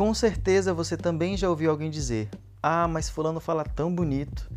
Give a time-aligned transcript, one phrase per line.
[0.00, 2.30] Com certeza você também já ouviu alguém dizer:
[2.62, 4.50] Ah, mas Fulano fala tão bonito.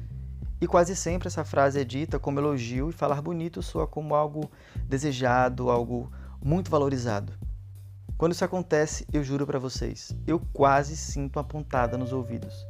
[0.62, 4.50] E quase sempre essa frase é dita como elogio e falar bonito soa como algo
[4.88, 6.10] desejado, algo
[6.42, 7.34] muito valorizado.
[8.18, 12.66] Quando isso acontece, eu juro para vocês, eu quase sinto uma pontada nos ouvidos.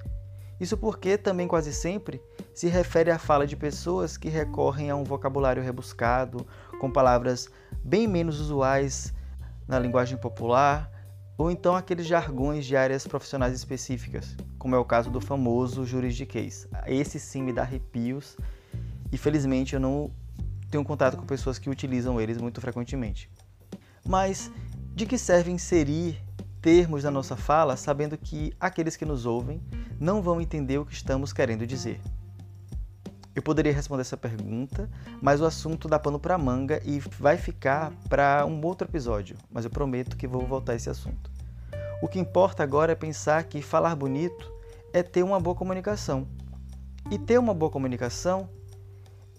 [0.59, 2.19] Isso porque também quase sempre
[2.55, 6.43] se refere à fala de pessoas que recorrem a um vocabulário rebuscado,
[6.79, 7.47] com palavras
[7.83, 9.13] bem menos usuais
[9.67, 10.91] na linguagem popular,
[11.37, 16.67] ou então aqueles jargões de áreas profissionais específicas, como é o caso do famoso juridiquês.
[16.85, 18.37] Esse sim me dá arrepios
[19.11, 20.11] e felizmente eu não
[20.69, 23.29] tenho contato com pessoas que utilizam eles muito frequentemente.
[24.05, 24.51] Mas
[24.93, 26.21] de que serve inserir
[26.61, 29.61] termos na nossa fala sabendo que aqueles que nos ouvem
[29.99, 31.99] não vão entender o que estamos querendo dizer?
[33.35, 34.89] Eu poderia responder essa pergunta,
[35.21, 39.65] mas o assunto dá pano para manga e vai ficar para um outro episódio, mas
[39.65, 41.31] eu prometo que vou voltar a esse assunto.
[42.01, 44.51] O que importa agora é pensar que falar bonito
[44.93, 46.27] é ter uma boa comunicação.
[47.09, 48.47] E ter uma boa comunicação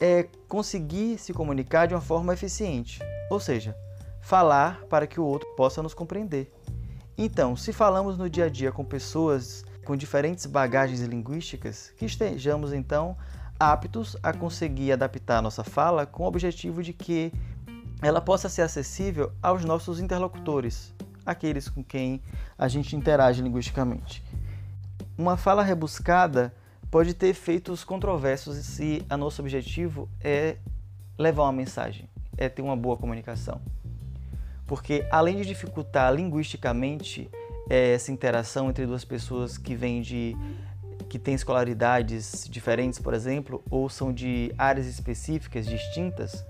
[0.01, 3.77] é conseguir se comunicar de uma forma eficiente, ou seja,
[4.21, 6.53] falar para que o outro possa nos compreender.
[7.17, 12.73] Então, se falamos no dia a dia com pessoas com diferentes bagagens linguísticas, que estejamos
[12.73, 13.17] então
[13.59, 17.33] aptos a conseguir adaptar a nossa fala com o objetivo de que
[18.03, 20.93] ela possa ser acessível aos nossos interlocutores,
[21.25, 22.21] aqueles com quem
[22.59, 24.23] a gente interage linguisticamente.
[25.17, 26.55] Uma fala rebuscada
[26.91, 30.57] pode ter efeitos controversos se a nosso objetivo é
[31.19, 33.61] levar uma mensagem, é ter uma boa comunicação.
[34.67, 37.31] Porque além de dificultar linguisticamente
[37.69, 40.37] é, essa interação entre duas pessoas que vêm de
[41.15, 46.45] que têm escolaridades diferentes, por exemplo, ou são de áreas específicas distintas,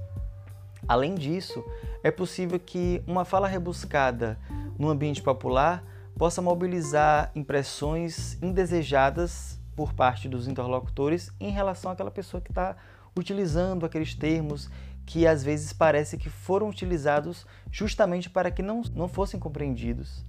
[0.88, 1.62] além disso,
[2.02, 4.38] é possível que uma fala rebuscada
[4.78, 5.84] no ambiente popular
[6.16, 12.74] possa mobilizar impressões indesejadas por parte dos interlocutores em relação àquela pessoa que está
[13.14, 14.70] utilizando aqueles termos
[15.04, 20.24] que às vezes parece que foram utilizados justamente para que não, não fossem compreendidos.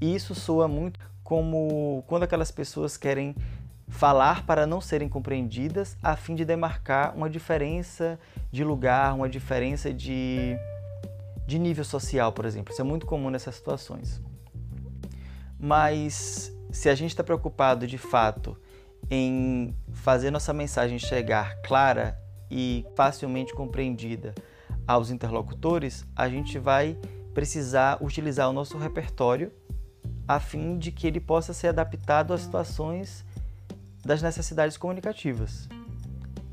[0.00, 3.34] E isso soa muito como quando aquelas pessoas querem
[3.88, 8.18] falar para não serem compreendidas, a fim de demarcar uma diferença
[8.50, 10.56] de lugar, uma diferença de,
[11.46, 12.72] de nível social, por exemplo.
[12.72, 14.20] Isso é muito comum nessas situações.
[15.58, 18.56] Mas se a gente está preocupado de fato
[19.10, 22.18] em fazer nossa mensagem chegar clara
[22.50, 24.34] e facilmente compreendida
[24.86, 26.98] aos interlocutores, a gente vai
[27.32, 29.52] precisar utilizar o nosso repertório
[30.26, 33.24] a fim de que ele possa ser adaptado às situações
[34.04, 35.68] das necessidades comunicativas.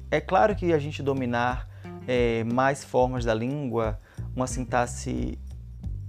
[0.09, 1.67] É claro que a gente dominar
[2.07, 3.99] é, mais formas da língua,
[4.35, 5.37] uma sintaxe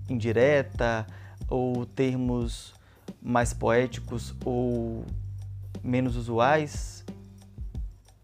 [0.09, 1.07] indireta
[1.49, 2.75] ou termos
[3.21, 5.05] mais poéticos ou
[5.83, 7.05] menos usuais,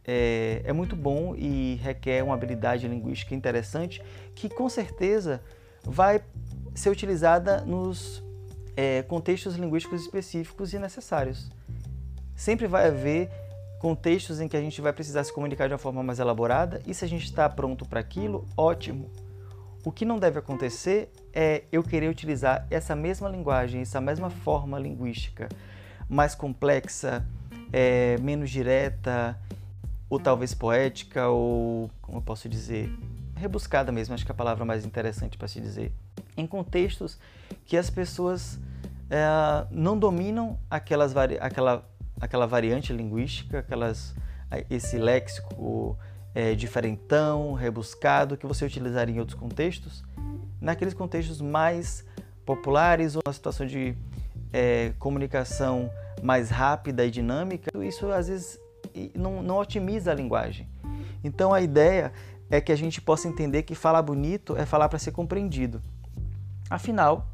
[0.05, 4.03] é, é, muito bom e requer uma habilidade linguística interessante
[4.35, 5.43] que com certeza
[5.85, 6.23] vai
[6.75, 8.23] ser utilizada nos
[8.75, 11.51] é, contextos linguísticos específicos e necessários.
[12.39, 13.29] Sempre vai haver
[13.81, 16.95] contextos em que a gente vai precisar se comunicar de uma forma mais elaborada e
[16.95, 19.11] se a gente está pronto para aquilo, ótimo.
[19.85, 24.79] O que não deve acontecer é eu querer utilizar essa mesma linguagem, essa mesma forma
[24.79, 25.49] linguística
[26.09, 27.27] mais complexa,
[27.73, 29.37] é, menos direta,
[30.09, 32.89] ou talvez poética, ou como eu posso dizer,
[33.35, 35.93] rebuscada mesmo, acho que é a palavra mais interessante para se dizer,
[36.37, 37.19] em contextos
[37.67, 38.61] que as pessoas
[39.11, 39.27] é,
[39.73, 41.85] não dominam aquelas, aquela
[42.21, 44.15] aquela variante linguística, aquelas,
[44.69, 45.99] esse léxico
[46.35, 50.05] é, diferentão, rebuscado, que você utilizaria em outros contextos,
[50.61, 52.05] naqueles contextos mais
[52.45, 53.97] populares ou na situação de
[54.53, 55.91] é, comunicação
[56.23, 58.59] mais rápida e dinâmica, isso às vezes
[59.15, 60.69] não, não otimiza a linguagem.
[61.23, 62.13] Então a ideia
[62.51, 65.83] é que a gente possa entender que falar bonito é falar para ser compreendido.
[66.71, 67.29] Afinal,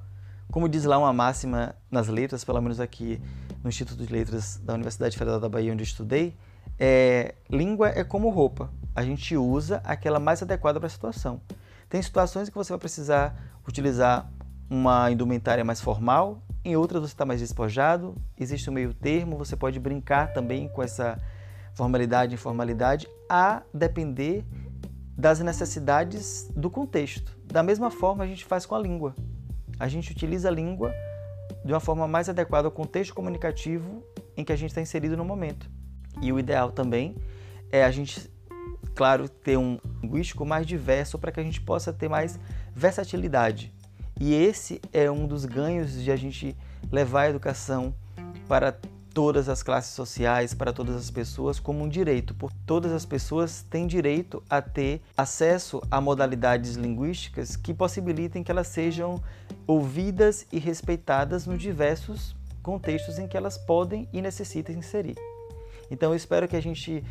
[0.50, 3.20] como diz lá uma máxima nas letras, pelo menos aqui
[3.64, 6.36] no Instituto de Letras da Universidade Federal da Bahia, onde eu estudei,
[6.78, 8.70] é, língua é como roupa.
[8.94, 11.40] A gente usa aquela mais adequada para a situação.
[11.88, 13.34] Tem situações que você vai precisar
[13.66, 14.30] utilizar
[14.68, 19.56] uma indumentária mais formal, em outras você está mais despojado, existe um meio termo, você
[19.56, 21.18] pode brincar também com essa
[21.74, 24.44] formalidade e informalidade, a depender
[25.16, 27.36] das necessidades do contexto.
[27.46, 29.14] Da mesma forma a gente faz com a língua.
[29.78, 30.92] A gente utiliza a língua
[31.64, 34.04] de uma forma mais adequada ao contexto comunicativo
[34.36, 35.68] em que a gente está inserido no momento.
[36.20, 37.16] E o ideal também
[37.72, 38.30] é a gente,
[38.94, 42.38] claro, ter um linguístico mais diverso para que a gente possa ter mais
[42.74, 43.72] versatilidade
[44.20, 46.56] E esse é um dos ganhos de a gente
[46.92, 47.94] levar a educação
[48.46, 48.78] para
[49.14, 52.34] todas as classes sociais, para todas as pessoas, como um direito.
[52.34, 58.50] Porque todas as pessoas têm direito a ter acesso a modalidades linguísticas que possibilitem que
[58.50, 59.22] elas sejam
[59.66, 65.16] ouvidas e respeitadas nos diversos contextos em que elas podem e necessitam inserir.
[65.90, 67.04] Então eu espero que a gente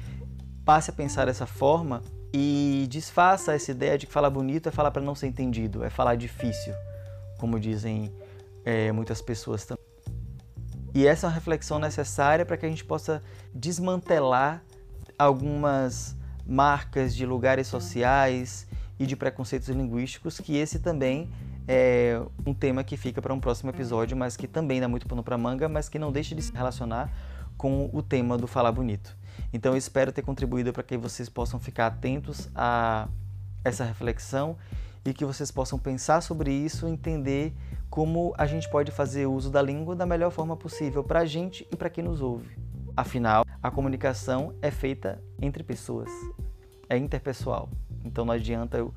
[0.65, 2.01] passe a pensar dessa forma
[2.33, 5.89] e desfaça essa ideia de que falar bonito é falar para não ser entendido, é
[5.89, 6.73] falar difícil,
[7.37, 8.11] como dizem
[8.65, 9.92] é, muitas pessoas também.
[10.93, 13.21] E essa é uma reflexão necessária para que a gente possa
[13.53, 14.63] desmantelar
[15.17, 18.67] algumas marcas de lugares sociais
[18.99, 21.31] e de preconceitos linguísticos, que esse também
[21.67, 25.23] é um tema que fica para um próximo episódio, mas que também dá muito pano
[25.23, 27.09] para manga, mas que não deixa de se relacionar
[27.57, 29.15] com o tema do falar bonito.
[29.51, 33.07] Então eu espero ter contribuído para que vocês possam ficar atentos a
[33.63, 34.57] essa reflexão
[35.05, 37.53] e que vocês possam pensar sobre isso, entender
[37.89, 41.67] como a gente pode fazer uso da língua da melhor forma possível para a gente
[41.71, 42.57] e para quem nos ouve.
[42.95, 46.09] Afinal, a comunicação é feita entre pessoas,
[46.89, 47.69] é interpessoal.
[48.03, 48.93] Então não adianta eu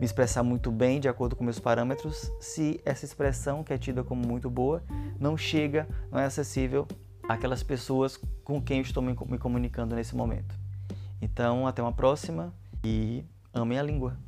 [0.00, 4.02] me expressar muito bem de acordo com meus parâmetros se essa expressão, que é tida
[4.02, 4.82] como muito boa,
[5.20, 6.86] não chega, não é acessível
[7.28, 10.54] àquelas pessoas com quem eu estou me comunicando nesse momento.
[11.22, 12.52] Então, até uma próxima
[12.84, 14.18] e amem a língua.